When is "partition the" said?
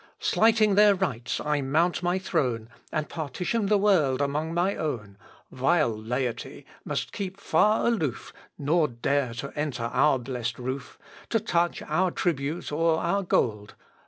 3.07-3.77